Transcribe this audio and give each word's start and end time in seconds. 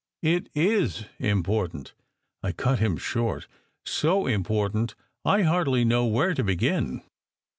"It 0.23 0.49
is 0.55 1.05
important," 1.19 1.93
I 2.41 2.53
cut 2.53 2.79
him 2.79 2.97
short. 2.97 3.47
"So 3.85 4.25
important 4.25 4.95
I 5.23 5.43
hardly 5.43 5.85
know 5.85 6.07
where 6.07 6.33
to 6.33 6.43
begin." 6.43 7.03